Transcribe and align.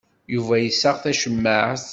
Yuba 0.33 0.55
yessaɣ 0.59 0.95
tacemmaɛt. 1.03 1.87